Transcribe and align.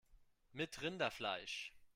Mit 0.53 0.81
Rinderfleisch! 0.81 1.75